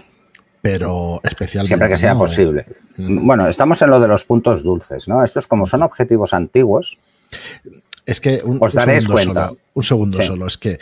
pero 0.63 1.21
especialmente. 1.25 1.67
Siempre 1.69 1.89
que 1.89 1.97
sea 1.97 2.15
posible. 2.15 2.65
Mm. 2.97 3.27
Bueno, 3.27 3.49
estamos 3.49 3.83
en 3.83 3.91
lo 3.91 4.01
de 4.01 4.09
los 4.09 4.25
puntos 4.25 4.63
dulces, 4.63 5.09
¿no? 5.09 5.23
Estos, 5.23 5.47
como 5.49 5.67
son 5.67 5.83
objetivos 5.83 6.33
antiguos. 6.33 6.99
Es 8.07 8.21
que 8.21 8.41
os 8.45 8.73
daréis 8.73 9.09
cuenta. 9.09 9.53
un 9.75 9.83
segundo 9.83 10.23
solo, 10.23 10.47
es 10.47 10.57
que 10.57 10.79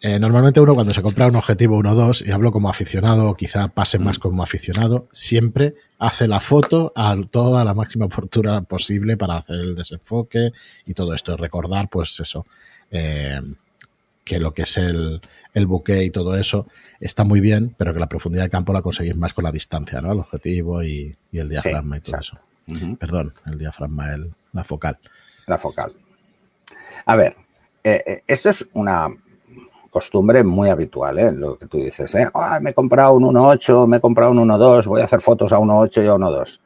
eh, 0.00 0.18
normalmente 0.18 0.60
uno 0.60 0.74
cuando 0.74 0.92
se 0.92 1.02
compra 1.02 1.26
un 1.26 1.36
objetivo 1.36 1.78
1.2, 1.78 2.26
y 2.26 2.30
hablo 2.30 2.50
como 2.50 2.68
aficionado, 2.68 3.34
quizá 3.34 3.68
pase 3.68 3.98
más 3.98 4.18
como 4.18 4.42
aficionado, 4.42 5.08
siempre 5.12 5.74
hace 5.98 6.26
la 6.28 6.40
foto 6.40 6.92
a 6.94 7.16
toda 7.30 7.64
la 7.64 7.74
máxima 7.74 8.06
apertura 8.12 8.62
posible 8.62 9.16
para 9.16 9.36
hacer 9.36 9.56
el 9.56 9.74
desenfoque 9.74 10.52
y 10.86 10.94
todo 10.94 11.14
esto. 11.14 11.36
Recordar, 11.36 11.88
pues 11.90 12.20
eso, 12.20 12.46
eh, 12.90 13.40
que 14.24 14.38
lo 14.38 14.52
que 14.54 14.62
es 14.62 14.76
el, 14.78 15.20
el 15.54 15.66
buque 15.66 16.02
y 16.02 16.10
todo 16.10 16.36
eso 16.36 16.66
está 17.00 17.24
muy 17.24 17.40
bien, 17.40 17.74
pero 17.78 17.94
que 17.94 18.00
la 18.00 18.08
profundidad 18.08 18.44
de 18.44 18.50
campo 18.50 18.72
la 18.72 18.82
conseguís 18.82 19.16
más 19.16 19.32
con 19.32 19.44
la 19.44 19.52
distancia, 19.52 20.00
¿no? 20.00 20.12
El 20.12 20.18
objetivo 20.18 20.82
y, 20.82 21.16
el 21.32 21.48
diafragma 21.48 21.96
y 21.96 22.00
todo 22.00 22.20
eso. 22.20 22.36
Perdón, 22.98 23.32
el 23.46 23.58
diafragma, 23.58 24.12
el, 24.14 24.34
la 24.52 24.64
focal. 24.64 24.98
La 25.46 25.58
focal. 25.58 25.92
A 27.06 27.16
ver, 27.16 27.36
eh, 27.82 28.22
esto 28.26 28.50
es 28.50 28.66
una 28.72 29.08
costumbre 29.94 30.42
muy 30.42 30.70
habitual, 30.70 31.18
¿eh? 31.20 31.30
lo 31.30 31.56
que 31.56 31.66
tú 31.66 31.76
dices, 31.78 32.12
¿eh? 32.16 32.28
me 32.60 32.70
he 32.70 32.74
comprado 32.74 33.14
un 33.14 33.22
1.8, 33.22 33.86
me 33.86 33.98
he 33.98 34.00
comprado 34.00 34.32
un 34.32 34.38
1.2, 34.38 34.86
voy 34.86 35.00
a 35.00 35.04
hacer 35.04 35.20
fotos 35.20 35.52
a 35.52 35.58
1.8 35.58 36.04
y 36.04 36.08
a 36.08 36.14
1.2. 36.14 36.60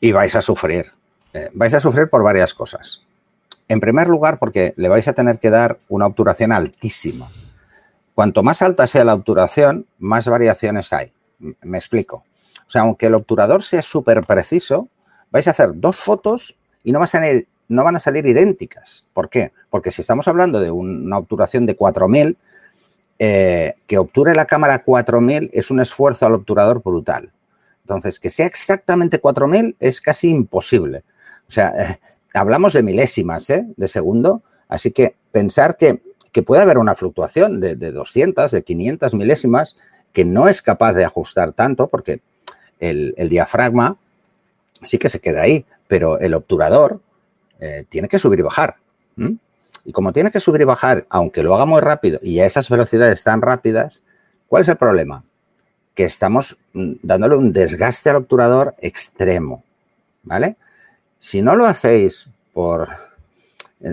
y 0.00 0.10
vais 0.10 0.34
a 0.34 0.42
sufrir. 0.42 0.92
Eh, 1.32 1.48
vais 1.54 1.72
a 1.74 1.78
sufrir 1.78 2.08
por 2.08 2.24
varias 2.24 2.54
cosas. 2.54 3.02
En 3.68 3.78
primer 3.78 4.08
lugar, 4.08 4.40
porque 4.40 4.74
le 4.76 4.88
vais 4.88 5.06
a 5.06 5.12
tener 5.12 5.38
que 5.38 5.50
dar 5.50 5.78
una 5.88 6.06
obturación 6.06 6.50
altísima. 6.50 7.28
Cuanto 8.18 8.42
más 8.42 8.62
alta 8.62 8.88
sea 8.88 9.04
la 9.04 9.14
obturación, 9.14 9.86
más 10.00 10.26
variaciones 10.26 10.92
hay. 10.92 11.12
Me 11.38 11.78
explico. 11.78 12.24
O 12.66 12.68
sea, 12.68 12.82
aunque 12.82 13.06
el 13.06 13.14
obturador 13.14 13.62
sea 13.62 13.80
súper 13.80 14.22
preciso, 14.22 14.88
vais 15.30 15.46
a 15.46 15.52
hacer 15.52 15.70
dos 15.74 16.00
fotos 16.00 16.58
y 16.82 16.90
no, 16.90 16.98
van 16.98 17.94
a 17.94 18.00
salir 18.00 18.26
idénticas. 18.26 19.06
¿Por 19.12 19.30
qué? 19.30 19.52
Porque 19.70 19.92
si 19.92 20.00
estamos 20.00 20.26
hablando 20.26 20.58
de 20.58 20.72
una 20.72 21.16
obturación 21.16 21.64
de 21.64 21.76
4000, 21.76 22.36
eh, 23.20 23.74
que 23.86 23.98
obture 23.98 24.34
la 24.34 24.46
cámara 24.46 24.82
4000 24.82 25.50
es 25.52 25.70
un 25.70 25.78
esfuerzo 25.78 26.26
al 26.26 26.34
obturador 26.34 26.82
brutal. 26.82 27.30
Entonces, 27.82 28.18
que 28.18 28.30
sea 28.30 28.46
exactamente 28.46 29.20
4000 29.20 29.76
es 29.78 30.00
casi 30.00 30.28
imposible. 30.28 31.04
O 31.46 31.52
sea, 31.52 31.72
hablamos 32.34 32.72
de 32.72 32.82
milésimas 32.82 33.48
¿eh? 33.50 33.64
de 33.76 33.86
segundo, 33.86 34.42
así 34.66 34.90
que 34.90 35.14
pensar 35.30 35.76
que, 35.76 36.02
puede 36.42 36.62
haber 36.62 36.78
una 36.78 36.94
fluctuación 36.94 37.60
de, 37.60 37.74
200, 37.76 38.50
de 38.50 38.62
500 38.62 39.14
milésimas, 39.14 39.76
que 40.12 40.24
no 40.24 40.48
es 40.48 40.62
capaz 40.62 40.92
de 40.94 41.04
ajustar 41.04 41.52
tanto, 41.52 41.88
porque 41.88 42.20
el, 42.80 43.14
diafragma 43.28 43.96
sí 44.82 44.98
que 44.98 45.08
se 45.08 45.20
queda 45.20 45.42
ahí, 45.42 45.64
pero 45.86 46.18
el 46.18 46.34
obturador 46.34 47.00
eh, 47.60 47.84
tiene 47.88 48.08
que 48.08 48.18
subir 48.18 48.38
y 48.40 48.42
bajar. 48.42 48.76
Y 49.84 49.92
como 49.92 50.12
tiene 50.12 50.30
que 50.30 50.38
subir 50.38 50.60
y 50.60 50.64
bajar, 50.64 51.06
aunque 51.08 51.42
lo 51.42 51.54
haga 51.54 51.66
muy 51.66 51.80
rápido 51.80 52.20
y 52.22 52.40
a 52.40 52.46
esas 52.46 52.68
velocidades 52.68 53.24
tan 53.24 53.42
rápidas, 53.42 54.02
¿cuál 54.46 54.62
es 54.62 54.68
el 54.68 54.76
problema? 54.76 55.24
Que 55.94 56.04
estamos 56.04 56.58
mm, 56.72 56.92
dándole 57.02 57.36
un 57.36 57.52
desgaste 57.52 58.10
al 58.10 58.16
obturador 58.16 58.74
extremo, 58.78 59.64
¿vale? 60.22 60.56
Si 61.18 61.42
no 61.42 61.56
lo 61.56 61.66
hacéis 61.66 62.28
por, 62.52 63.07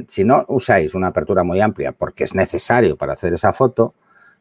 si 0.08 0.24
no 0.24 0.46
usáis 0.48 0.96
una 0.96 1.08
apertura 1.08 1.44
muy 1.44 1.62
amplia 1.62 1.92
porque 1.92 2.24
es 2.24 2.36
necesario 2.36 2.98
para 2.98 3.14
hacer 3.14 3.34
esa 3.34 3.54
foto, 3.54 3.94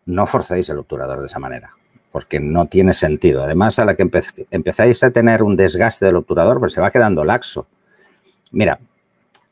no 0.06 0.26
forcéis 0.26 0.68
el 0.70 0.78
obturador 0.78 1.20
de 1.20 1.26
esa 1.26 1.38
manera, 1.38 1.74
porque 2.12 2.40
no 2.40 2.66
tiene 2.66 2.94
sentido. 2.94 3.42
Además, 3.42 3.78
a 3.78 3.84
la 3.84 3.94
que 3.94 4.08
empezáis 4.50 5.02
a 5.02 5.10
tener 5.10 5.42
un 5.42 5.56
desgaste 5.56 6.06
del 6.06 6.16
obturador, 6.16 6.60
pues 6.60 6.72
se 6.72 6.80
va 6.80 6.90
quedando 6.90 7.24
laxo. 7.24 7.66
Mira, 8.52 8.78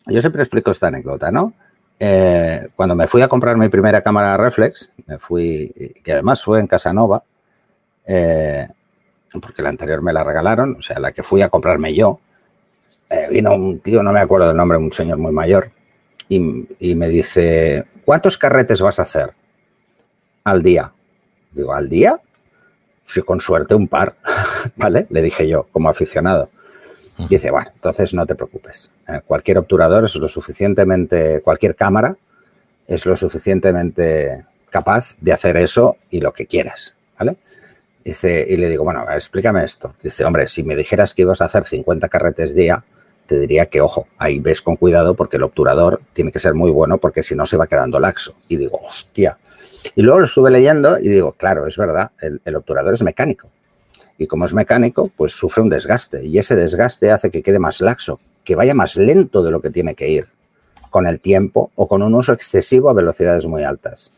yo 0.07 0.21
siempre 0.21 0.43
explico 0.43 0.71
esta 0.71 0.89
anécdota, 0.89 1.31
¿no? 1.31 1.53
Eh, 1.99 2.69
cuando 2.75 2.97
me 2.97 3.07
fui 3.07 3.23
a 3.23 3.29
comprar 3.29 3.57
mi 3.57 3.69
primera 3.69 4.03
cámara 4.03 4.37
reflex, 4.37 4.93
me 5.07 5.19
fui, 5.19 5.95
que 6.03 6.13
además 6.13 6.43
fue 6.43 6.59
en 6.59 6.67
Casanova, 6.67 7.23
eh, 8.07 8.67
porque 9.41 9.63
la 9.63 9.69
anterior 9.69 10.03
me 10.03 10.13
la 10.13 10.25
regalaron, 10.25 10.77
o 10.79 10.83
sea, 10.83 10.99
la 10.99 11.13
que 11.13 11.23
fui 11.23 11.43
a 11.43 11.49
comprarme 11.49 11.95
yo, 11.95 12.21
eh, 13.09 13.29
vino 13.31 13.55
un 13.55 13.81
tío, 13.81 14.03
no 14.03 14.13
me 14.13 14.21
acuerdo 14.21 14.49
del 14.49 14.57
nombre, 14.57 14.79
un 14.79 14.93
señor 14.93 15.19
muy 15.19 15.33
mayor, 15.33 15.71
y, 16.29 16.95
me 16.95 17.09
dice, 17.09 17.85
¿cuántos 18.05 18.39
carretes 18.39 18.81
vas 18.81 18.99
a 18.99 19.03
hacer 19.03 19.33
al 20.45 20.63
día? 20.63 20.93
Digo, 21.51 21.73
¿al 21.73 21.89
día? 21.89 22.21
Sí, 23.05 23.21
con 23.23 23.41
suerte 23.41 23.75
un 23.75 23.89
par, 23.89 24.17
¿vale? 24.77 25.07
Le 25.11 25.23
dije 25.23 25.47
yo, 25.49 25.67
como 25.73 25.91
aficionado. 25.91 26.51
dice, 27.29 27.51
bueno, 27.51 27.71
entonces 27.75 28.15
no 28.15 28.25
te 28.27 28.35
preocupes. 28.35 28.91
Eh, 29.09 29.21
cualquier 29.27 29.59
obturador 29.59 30.05
es 30.05 30.15
lo 30.17 30.29
suficientemente, 30.29 31.41
cualquier 31.43 31.77
cámara 31.77 32.17
es 32.87 33.07
lo 33.07 33.17
suficientemente 33.17 34.47
capaz 34.71 35.17
de 35.21 35.33
hacer 35.33 35.57
eso 35.59 35.97
y 36.11 36.21
lo 36.21 36.33
que 36.33 36.47
quieras, 36.47 36.95
¿vale? 37.19 37.37
Dice, 38.05 38.45
y 38.49 38.57
le 38.57 38.69
digo, 38.69 38.85
bueno, 38.85 39.05
explícame 39.11 39.63
esto. 39.63 39.95
Dice, 40.03 40.25
hombre, 40.25 40.49
si 40.49 40.65
me 40.65 40.75
dijeras 40.75 41.15
que 41.15 41.23
ibas 41.23 41.41
a 41.41 41.45
hacer 41.45 41.67
50 41.67 42.09
carretes 42.09 42.55
día, 42.55 42.83
te 43.33 43.41
diría 43.41 43.65
que, 43.65 43.81
ojo, 43.81 44.09
ahí 44.19 44.41
ves 44.41 44.61
con 44.61 44.77
cuidado 44.77 45.15
porque 45.15 45.39
el 45.39 45.43
obturador 45.43 46.03
tiene 46.13 46.31
que 46.31 46.39
ser 46.39 46.53
muy 46.53 46.71
bueno 46.71 46.99
porque 46.99 47.23
si 47.23 47.35
no 47.35 47.47
se 47.47 47.57
va 47.57 47.67
quedando 47.67 47.99
laxo. 47.99 48.35
Y 48.47 48.59
digo, 48.59 48.79
hostia. 48.87 49.39
Y 49.95 50.03
luego 50.03 50.19
lo 50.19 50.27
estuve 50.27 50.51
leyendo 50.51 50.99
y 50.99 51.09
digo, 51.09 51.33
claro, 51.33 51.67
es 51.67 51.79
verdad, 51.79 52.11
el, 52.21 52.55
obturador 52.55 52.93
es 52.93 53.03
mecánico. 53.03 53.49
Y 54.19 54.27
como 54.27 54.45
es 54.45 54.53
mecánico, 54.53 55.11
pues 55.17 55.33
sufre 55.33 55.63
un 55.63 55.71
desgaste. 55.71 56.27
Y 56.27 56.37
ese 56.37 56.57
desgaste 56.57 57.11
hace 57.11 57.31
que 57.31 57.43
quede 57.43 57.59
más 57.59 57.81
laxo, 57.81 58.21
que 58.45 58.55
vaya 58.55 58.75
más 58.75 58.97
lento 58.97 59.43
de 59.43 59.51
lo 59.51 59.63
que 59.63 59.71
tiene 59.71 59.95
que 59.95 60.11
ir 60.11 60.29
con 60.91 61.07
el 61.07 61.19
tiempo 61.19 61.71
o 61.75 61.89
con 61.89 62.03
un 62.03 62.15
uso 62.15 62.35
excesivo 62.35 62.91
a 62.91 62.93
velocidades 62.93 63.47
muy 63.47 63.63
altas. 63.63 64.13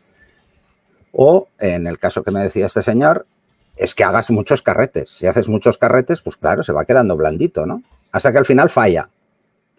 O, 1.13 1.47
en 1.57 1.87
el 1.87 1.99
caso 1.99 2.21
que 2.21 2.31
me 2.31 2.41
decía 2.41 2.65
este 2.65 2.81
señor, 2.81 3.25
es 3.77 3.95
que 3.95 4.03
hagas 4.03 4.29
muchos 4.29 4.61
carretes. 4.61 5.09
Si 5.09 5.25
haces 5.25 5.47
muchos 5.47 5.77
carretes, 5.77 6.21
pues 6.21 6.35
claro, 6.35 6.63
se 6.63 6.73
va 6.73 6.83
quedando 6.83 7.15
blandito, 7.15 7.65
¿no? 7.65 7.81
Hasta 8.11 8.31
que 8.31 8.37
al 8.37 8.45
final 8.45 8.69
falla. 8.69 9.09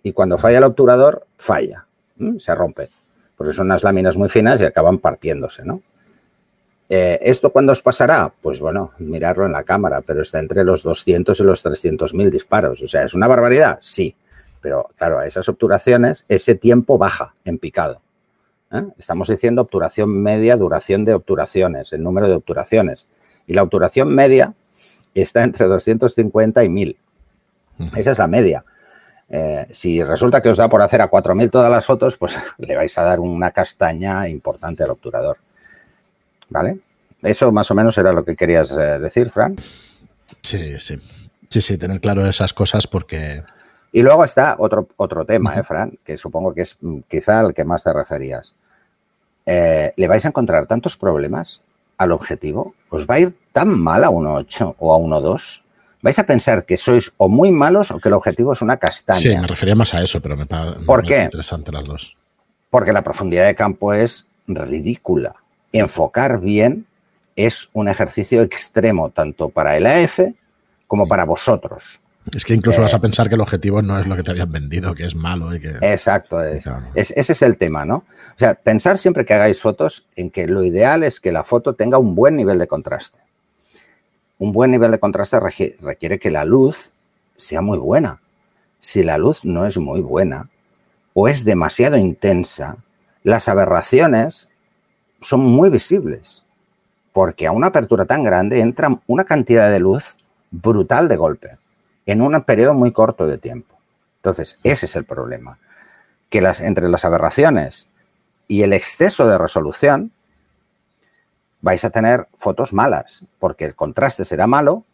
Y 0.03 0.13
cuando 0.13 0.39
falla 0.39 0.59
el 0.59 0.65
obturador, 0.65 1.27
falla, 1.37 1.87
se 2.39 2.55
rompe. 2.55 2.91
Porque 3.37 3.53
son 3.53 3.67
unas 3.67 3.83
láminas 3.83 4.17
muy 4.17 4.29
finas 4.29 4.61
y 4.61 4.65
acaban 4.65 4.99
partiéndose, 4.99 5.65
¿no? 5.65 5.83
Eh, 6.89 7.19
¿Esto 7.23 7.51
cuándo 7.51 7.73
os 7.73 7.83
pasará? 7.83 8.33
Pues 8.41 8.61
bueno, 8.61 8.93
mirarlo 8.99 9.45
en 9.45 9.53
la 9.53 9.65
cámara, 9.65 10.03
pero 10.03 10.23
está 10.23 10.39
entre 10.39 10.63
los 10.63 10.83
200 10.83 11.39
y 11.41 11.43
los 11.43 11.63
300 11.63 12.15
mil 12.15 12.31
disparos. 12.31 12.81
O 12.83 12.87
sea, 12.87 13.05
¿es 13.05 13.15
una 13.15 13.27
barbaridad? 13.27 13.79
Sí. 13.81 14.15
Pero 14.61 14.89
claro, 14.97 15.19
a 15.19 15.27
esas 15.27 15.49
obturaciones, 15.49 16.25
ese 16.29 16.55
tiempo 16.55 16.99
baja 16.99 17.35
en 17.45 17.59
picado. 17.59 18.01
¿eh? 18.73 18.85
Estamos 18.99 19.29
diciendo 19.29 19.63
obturación 19.63 20.23
media, 20.23 20.57
duración 20.57 21.05
de 21.05 21.15
obturaciones, 21.15 21.93
el 21.93 22.03
número 22.03 22.29
de 22.29 22.35
obturaciones. 22.35 23.07
Y 23.47 23.55
la 23.55 23.63
obturación 23.63 24.15
media 24.15 24.55
está 25.15 25.45
entre 25.45 25.67
250 25.67 26.65
y 26.65 26.69
1000. 26.69 26.97
Esa 27.95 28.11
es 28.11 28.19
la 28.19 28.27
media. 28.27 28.65
Eh, 29.29 29.67
si 29.73 30.03
resulta 30.03 30.41
que 30.41 30.49
os 30.49 30.59
da 30.59 30.69
por 30.69 30.83
hacer 30.83 31.01
a 31.01 31.11
4.000 31.11 31.51
todas 31.51 31.71
las 31.71 31.85
fotos, 31.85 32.17
pues 32.17 32.37
le 32.59 32.77
vais 32.77 32.97
a 32.99 33.03
dar 33.03 33.21
una 33.21 33.51
castaña 33.51 34.29
importante 34.29 34.85
al 34.85 34.91
obturador. 34.91 35.39
¿Vale? 36.49 36.79
Eso 37.23 37.51
más 37.51 37.71
o 37.71 37.75
menos 37.75 37.99
era 37.99 38.13
lo 38.13 38.25
que 38.25 38.37
querías 38.37 38.71
eh, 38.73 38.99
decir, 38.99 39.31
Fran. 39.31 39.57
Sí, 40.43 40.79
sí. 40.79 40.99
Sí, 41.49 41.61
sí, 41.61 41.79
tener 41.79 42.01
claro 42.01 42.27
esas 42.27 42.53
cosas 42.53 42.87
porque... 42.87 43.43
Y 43.93 44.03
luego 44.03 44.25
está 44.25 44.57
otro, 44.59 44.89
otro 44.97 45.25
tema, 45.25 45.55
¿eh, 45.55 45.63
Fran? 45.63 45.99
Que 46.05 46.17
supongo 46.17 46.55
que 46.55 46.63
es 46.63 46.77
mm, 46.81 47.01
quizá 47.09 47.41
al 47.41 47.55
que 47.55 47.65
más 47.65 47.83
te 47.83 47.93
referías. 47.93 48.55
Eh, 49.45 49.93
¿Le 49.97 50.09
vais 50.09 50.25
a 50.25 50.29
encontrar 50.29 50.67
tantos 50.67 50.97
problemas 50.97 51.63
al 51.99 52.13
objetivo? 52.13 52.75
¿Os 52.91 53.07
va 53.07 53.17
a 53.17 53.21
ir 53.21 53.37
tan 53.53 53.79
mal 53.81 54.05
a 54.05 54.11
1.8 54.11 54.75
o 54.79 54.95
a 54.95 54.99
1.2 54.99 55.63
vais 56.03 56.19
a 56.19 56.25
pensar 56.25 56.65
que 56.65 56.77
sois 56.77 57.13
o 57.17 57.29
muy 57.29 57.51
malos 57.51 57.91
o 57.91 57.99
que 57.99 58.09
el 58.09 58.15
objetivo 58.15 58.53
es 58.53 58.63
una 58.63 58.77
castaña. 58.77 59.19
Sí, 59.19 59.29
me 59.29 59.47
refería 59.47 59.75
más 59.75 59.95
a 59.95 60.03
eso, 60.03 60.21
pero 60.21 60.37
me 60.37 60.47
parece 60.47 61.25
interesante 61.25 61.73
las 61.73 61.85
dos. 61.85 62.17
Porque 62.71 62.93
la 62.93 63.03
profundidad 63.03 63.47
de 63.47 63.55
campo 63.55 63.93
es 63.95 64.27
ridícula. 64.47 65.35
Enfocar 65.73 66.41
bien 66.41 66.87
es 67.35 67.69
un 67.73 67.89
ejercicio 67.89 68.43
extremo 68.43 69.11
tanto 69.11 69.49
para 69.49 69.77
el 69.77 69.87
AF 69.87 70.21
como 70.87 71.07
para 71.07 71.25
vosotros. 71.25 72.01
Es 72.35 72.45
que 72.45 72.55
incluso 72.55 72.83
vas 72.83 72.93
a 72.93 72.97
eh, 72.97 73.01
pensar 73.01 73.29
que 73.29 73.37
el 73.37 73.41
objetivo 73.41 73.83
no 73.83 74.01
es 74.01 74.07
lo 74.07 74.17
que 74.17 74.25
te 74.25 74.33
habían 74.33 74.51
vendido, 74.51 74.95
que 74.95 75.05
es 75.05 75.15
malo. 75.15 75.55
Y 75.55 75.61
que... 75.61 75.75
Exacto, 75.81 76.43
ese 76.43 77.33
es 77.33 77.43
el 77.43 77.57
tema, 77.57 77.85
¿no? 77.85 77.97
O 77.99 78.39
sea, 78.39 78.55
pensar 78.55 78.99
siempre 78.99 79.25
que 79.25 79.35
hagáis 79.35 79.61
fotos 79.61 80.07
en 80.17 80.31
que 80.31 80.49
lo 80.49 80.65
ideal 80.65 81.05
es 81.05 81.21
que 81.21 81.31
la 81.31 81.45
foto 81.45 81.75
tenga 81.75 81.99
un 81.99 82.17
buen 82.17 82.35
nivel 82.35 82.59
de 82.59 82.67
contraste 82.67 83.19
un 84.39 84.53
buen 84.53 84.71
nivel 84.71 84.91
de 84.91 84.99
contraste 84.99 85.41
requiere 85.41 86.19
que 86.19 86.31
la 86.31 86.45
luz 86.45 86.93
sea 87.37 87.63
muy 87.63 87.79
buena. 87.79 88.21
Si 88.81 89.03
la 89.03 89.19
luz 89.19 89.45
no 89.45 89.67
es 89.67 89.79
muy 89.79 90.01
buena 90.01 90.51
o 91.15 91.29
es 91.29 91.45
demasiado 91.45 91.97
intensa, 91.97 92.77
las 93.23 93.49
aberraciones 93.49 94.51
son 95.21 95.41
muy 95.41 95.71
visibles, 95.71 96.47
porque 97.13 97.47
a 97.47 97.53
una 97.53 97.69
apertura 97.69 98.05
tan 98.05 98.23
grande 98.23 98.61
entra 98.61 99.01
una 99.07 99.25
cantidad 99.25 99.71
de 99.71 99.81
luz 99.81 100.19
brutal 100.51 101.09
de 101.09 101.17
golpe, 101.17 101.59
en 102.05 102.21
un 102.21 102.41
periodo 102.43 102.75
muy 102.75 102.93
corto 102.93 103.27
de 103.27 103.39
tiempo. 103.39 103.75
Entonces, 104.17 104.59
ese 104.63 104.87
es 104.87 104.95
el 104.97 105.05
problema, 105.05 105.59
que 106.29 106.39
entre 106.61 106.89
las 106.89 107.05
aberraciones 107.05 107.89
y 108.47 108.63
el 108.63 108.73
exceso 108.73 109.27
de 109.27 109.39
resolución, 109.39 110.13
vais 111.67 111.85
a 111.85 111.91
tener 111.91 112.29
fotos 112.39 112.73
malas, 112.73 113.25
porque 113.41 113.65
el 113.65 113.75
contraste 113.75 114.25
será 114.25 114.47
malo, 114.47 114.85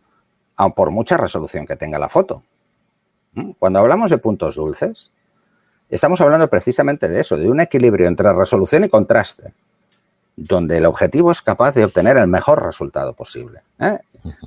por 0.75 0.91
mucha 0.91 1.19
resolución 1.19 1.67
que 1.67 1.77
tenga 1.77 1.99
la 1.99 2.09
foto. 2.09 2.45
¿Mm? 3.35 3.51
Cuando 3.59 3.79
hablamos 3.79 4.11
de 4.11 4.17
puntos 4.17 4.55
dulces, 4.55 5.13
estamos 5.91 6.23
hablando 6.23 6.49
precisamente 6.49 7.09
de 7.09 7.21
eso, 7.21 7.37
de 7.37 7.51
un 7.51 7.61
equilibrio 7.61 8.09
entre 8.09 8.33
resolución 8.33 8.85
y 8.85 8.89
contraste, 8.89 9.53
donde 10.35 10.79
el 10.79 10.87
objetivo 10.87 11.31
es 11.31 11.43
capaz 11.43 11.73
de 11.73 11.85
obtener 11.85 12.17
el 12.17 12.27
mejor 12.27 12.65
resultado 12.65 13.13
posible. 13.13 13.61
¿eh? 13.79 13.99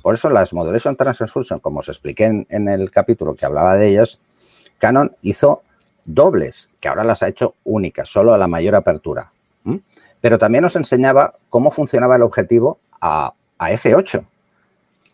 Por 0.02 0.14
eso 0.14 0.28
las 0.28 0.52
Modulation 0.52 0.96
Transfusion, 0.96 1.60
como 1.60 1.78
os 1.78 1.88
expliqué 1.88 2.24
en, 2.24 2.68
el 2.68 2.90
capítulo 2.90 3.36
que 3.36 3.46
hablaba 3.46 3.76
de 3.76 3.90
ellas, 3.90 4.18
Canon 4.78 5.14
hizo 5.22 5.62
dobles, 6.04 6.70
que 6.80 6.88
ahora 6.88 7.04
las 7.04 7.22
ha 7.22 7.28
hecho 7.28 7.54
únicas, 7.62 8.08
solo 8.08 8.34
a 8.34 8.38
la 8.38 8.48
mayor 8.48 8.74
apertura 8.74 9.30
pero 10.26 10.38
también 10.38 10.62
nos 10.62 10.74
enseñaba 10.74 11.34
cómo 11.50 11.70
funcionaba 11.70 12.16
el 12.16 12.22
objetivo 12.22 12.80
a, 13.00 13.32
F8. 13.60 14.26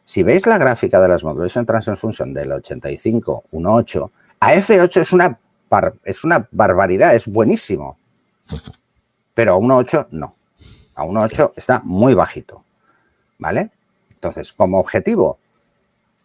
Si 0.06 0.22
veis 0.22 0.46
la 0.46 0.56
gráfica 0.56 1.02
de 1.02 1.08
la 1.08 1.18
Smoke 1.18 1.36
Evasion 1.36 1.66
Transfer 1.66 1.98
Function 1.98 2.32
del 2.32 2.50
85, 2.50 3.44
1.8, 3.52 4.10
a 4.40 4.54
F8 4.54 5.00
es 5.02 5.12
una, 5.12 5.38
es 6.04 6.24
una 6.24 6.48
barbaridad, 6.50 7.14
es 7.14 7.26
buenísimo. 7.26 7.98
Pero 9.34 9.52
a 9.52 9.58
1.8 9.58 10.06
no. 10.12 10.34
A 10.94 11.04
1.8 11.04 11.52
está 11.56 11.82
muy 11.84 12.14
bajito. 12.14 12.64
¿Vale? 13.36 13.70
Entonces, 14.14 14.50
como 14.54 14.80
objetivo, 14.80 15.36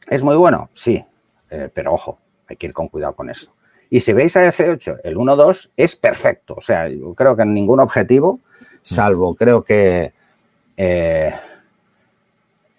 ¿es 0.08 0.24
muy 0.24 0.38
bueno? 0.38 0.70
Sí, 0.72 1.06
eh, 1.50 1.70
pero 1.74 1.94
ojo, 1.94 2.20
hay 2.48 2.56
que 2.56 2.68
ir 2.68 2.74
con 2.74 2.88
cuidado 2.88 3.14
con 3.16 3.30
esto. 3.30 3.52
Y 3.90 4.00
si 4.00 4.14
veis 4.14 4.38
a 4.38 4.48
F8, 4.48 5.02
el 5.04 5.18
1.2 5.18 5.72
es 5.76 5.98
perfecto. 5.98 6.56
O 6.56 6.62
sea, 6.62 6.88
yo 6.88 7.14
creo 7.16 7.36
que 7.36 7.42
en 7.42 7.54
ningún 7.54 7.82
objetivo, 7.82 8.40
salvo 8.82 9.36
creo 9.36 9.64
que 9.64 10.14
eh, 10.76 11.32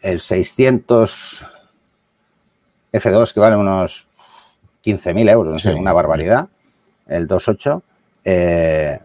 el 0.02 0.20
600 0.20 1.44
F2, 2.92 3.32
que 3.32 3.40
vale 3.40 3.56
unos 3.56 4.06
15.000 4.84 5.30
euros, 5.30 5.52
no 5.54 5.58
sé, 5.58 5.74
una 5.74 5.92
barbaridad, 5.92 6.48
el 7.06 7.26
2.8, 7.28 7.82
eh, 8.24 9.00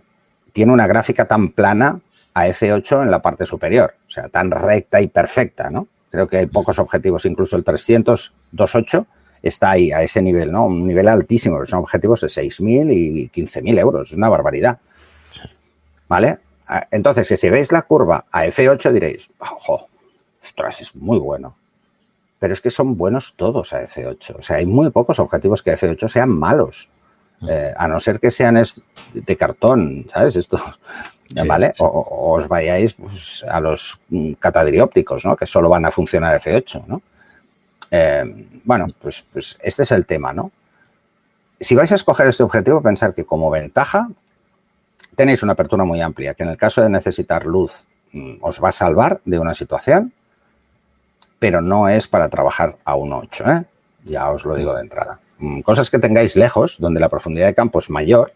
tiene 0.51 0.71
una 0.71 0.87
gráfica 0.87 1.25
tan 1.25 1.49
plana 1.49 1.99
a 2.33 2.47
F8 2.47 3.03
en 3.03 3.11
la 3.11 3.21
parte 3.21 3.45
superior, 3.45 3.95
o 4.07 4.09
sea, 4.09 4.29
tan 4.29 4.51
recta 4.51 5.01
y 5.01 5.07
perfecta, 5.07 5.69
¿no? 5.69 5.87
Creo 6.09 6.27
que 6.27 6.37
hay 6.37 6.45
pocos 6.45 6.77
objetivos, 6.79 7.25
incluso 7.25 7.55
el 7.55 7.63
300 7.63 8.33
2.8 8.53 9.05
está 9.41 9.71
ahí, 9.71 9.91
a 9.91 10.01
ese 10.01 10.21
nivel, 10.21 10.51
¿no? 10.51 10.65
Un 10.65 10.87
nivel 10.87 11.07
altísimo, 11.07 11.65
son 11.65 11.79
objetivos 11.79 12.21
de 12.21 12.27
6.000 12.27 12.93
y 12.93 13.29
15.000 13.29 13.79
euros, 13.79 14.11
es 14.11 14.17
una 14.17 14.29
barbaridad. 14.29 14.79
¿Vale? 16.07 16.37
Ah, 16.67 16.87
entonces, 16.91 17.27
que 17.27 17.37
si 17.37 17.49
veis 17.49 17.71
la 17.71 17.81
curva 17.83 18.25
a 18.31 18.45
F8 18.45 18.91
diréis, 18.91 19.29
ojo, 19.39 19.87
ostras, 20.43 20.81
es 20.81 20.95
muy 20.95 21.19
bueno. 21.19 21.55
Pero 22.39 22.53
es 22.53 22.61
que 22.61 22.69
son 22.69 22.97
buenos 22.97 23.35
todos 23.35 23.73
a 23.73 23.81
F8. 23.87 24.35
O 24.39 24.41
sea, 24.41 24.57
hay 24.57 24.65
muy 24.65 24.89
pocos 24.91 25.19
objetivos 25.19 25.61
que 25.61 25.71
a 25.71 25.77
F8 25.77 26.07
sean 26.07 26.29
malos. 26.29 26.89
Mm. 27.39 27.49
Eh, 27.49 27.73
a 27.75 27.87
no 27.87 27.99
ser 27.99 28.19
que 28.19 28.31
sean 28.31 28.61
de 29.13 29.37
cartón, 29.37 30.07
¿sabes? 30.11 30.35
Esto, 30.35 30.61
¿vale? 31.47 31.73
O, 31.79 32.35
os 32.35 32.47
vayáis 32.47 32.93
pues, 32.93 33.43
a 33.47 33.59
los 33.59 33.99
mm, 34.09 34.33
catadriópticos, 34.33 35.25
¿no? 35.25 35.35
Que 35.35 35.45
solo 35.45 35.69
van 35.69 35.85
a 35.85 35.91
funcionar 35.91 36.39
F8, 36.39 36.85
¿no? 36.87 37.01
Eh, 37.91 38.23
bueno, 38.63 38.87
pues, 39.01 39.23
pues, 39.31 39.57
este 39.61 39.83
es 39.83 39.91
el 39.91 40.05
tema, 40.05 40.33
¿no? 40.33 40.51
Si 41.59 41.75
vais 41.75 41.91
a 41.91 41.95
escoger 41.95 42.27
este 42.27 42.43
objetivo, 42.43 42.81
pensar 42.81 43.13
que 43.13 43.25
como 43.25 43.49
ventaja 43.49 44.09
tenéis 45.15 45.43
una 45.43 45.53
apertura 45.53 45.83
muy 45.83 46.01
amplia, 46.01 46.33
que 46.33 46.43
en 46.43 46.49
el 46.49 46.57
caso 46.57 46.81
de 46.81 46.89
necesitar 46.89 47.45
luz 47.45 47.85
mm, 48.11 48.35
os 48.41 48.63
va 48.63 48.69
a 48.69 48.73
salvar 48.73 49.21
de 49.25 49.39
una 49.39 49.53
situación, 49.53 50.13
pero 51.39 51.61
no 51.61 51.89
es 51.89 52.07
para 52.07 52.29
trabajar 52.29 52.77
a 52.85 52.95
1.8, 52.95 53.61
¿eh? 53.61 53.65
ya 54.05 54.29
os 54.29 54.45
lo 54.45 54.55
digo 54.55 54.73
de 54.73 54.81
entrada. 54.81 55.19
Mm, 55.39 55.61
cosas 55.61 55.89
que 55.89 55.99
tengáis 55.99 56.35
lejos, 56.35 56.77
donde 56.79 56.99
la 56.99 57.09
profundidad 57.09 57.47
de 57.47 57.53
campo 57.53 57.79
es 57.79 57.89
mayor, 57.89 58.33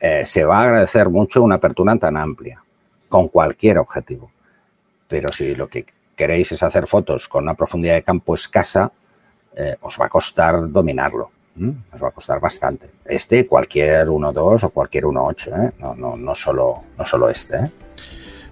eh, 0.00 0.24
se 0.26 0.44
va 0.44 0.58
a 0.58 0.62
agradecer 0.62 1.08
mucho 1.08 1.42
una 1.42 1.56
apertura 1.56 1.96
tan 1.96 2.16
amplia, 2.16 2.62
con 3.08 3.28
cualquier 3.28 3.78
objetivo. 3.78 4.30
Pero 5.08 5.32
si 5.32 5.54
lo 5.54 5.68
que 5.68 5.86
queréis 6.14 6.52
es 6.52 6.62
hacer 6.62 6.86
fotos 6.86 7.28
con 7.28 7.44
una 7.44 7.54
profundidad 7.54 7.94
de 7.94 8.02
campo 8.02 8.34
escasa, 8.34 8.92
eh, 9.56 9.76
os 9.80 9.98
va 9.98 10.06
a 10.06 10.08
costar 10.08 10.70
dominarlo. 10.70 11.30
Os 11.92 12.02
va 12.02 12.08
a 12.08 12.12
costar 12.12 12.40
bastante. 12.40 12.88
Este, 13.04 13.46
cualquier 13.46 14.08
1.2 14.08 14.64
o 14.64 14.70
cualquier 14.70 15.04
1.8, 15.04 15.68
¿eh? 15.68 15.72
no, 15.78 15.94
no, 15.94 16.16
no, 16.16 16.34
solo, 16.34 16.84
no 16.96 17.04
solo 17.04 17.28
este. 17.28 17.56
¿eh? 17.56 17.70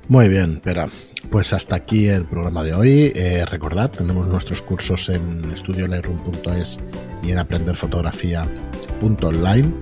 Muy 0.09 0.29
bien, 0.29 0.55
espera. 0.55 0.89
Pues 1.31 1.53
hasta 1.53 1.77
aquí 1.77 2.09
el 2.09 2.25
programa 2.25 2.63
de 2.63 2.75
hoy. 2.75 3.13
recordad, 3.51 3.91
tenemos 3.91 4.29
nuestros 4.29 4.63
cursos 4.63 5.09
en 5.09 5.45
estudiolightroom.es 5.53 6.79
y 7.23 7.33
en 7.33 7.39
aprenderfotografía.online. 7.39 9.73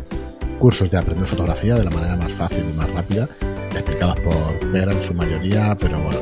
Cursos 0.58 0.90
de 0.90 0.98
aprender 0.98 1.26
fotografía 1.26 1.74
de 1.74 1.84
la 1.84 1.90
manera 1.90 2.16
más 2.16 2.32
fácil 2.32 2.64
y 2.70 2.76
más 2.76 2.88
rápida, 2.90 3.28
explicadas 3.72 4.18
por 4.20 4.70
Vera 4.70 4.92
en 4.92 5.02
su 5.02 5.12
mayoría, 5.12 5.76
pero 5.78 6.00
bueno, 6.00 6.20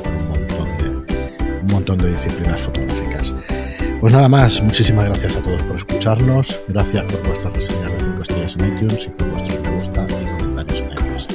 un 1.63 1.69
montón 1.69 1.99
de 1.99 2.11
disciplinas 2.11 2.63
fotográficas. 2.63 3.33
Pues 4.03 4.13
nada 4.13 4.29
más, 4.29 4.61
muchísimas 4.61 5.05
gracias 5.05 5.37
a 5.37 5.41
todos 5.43 5.63
por 5.63 5.77
escucharnos, 5.77 6.59
gracias 6.67 7.05
por 7.05 7.25
vuestras 7.25 7.55
reseñas 7.55 7.93
de 7.93 8.03
5 8.03 8.23
estrellas 8.23 8.57
en 8.57 8.75
iTunes 8.75 9.07
y 9.07 9.11
por 9.11 9.31
vuestros 9.31 9.61
me 9.61 9.71
gusta 9.71 10.07
y 10.09 10.41
comentarios 10.43 10.81
en 10.81 10.91
iTunes. 10.91 11.29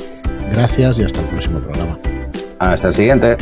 Gracias 0.51 0.99
y 0.99 1.03
hasta 1.03 1.21
el 1.21 1.27
próximo 1.27 1.59
programa. 1.61 1.97
Hasta 2.59 2.89
el 2.89 2.93
siguiente. 2.93 3.37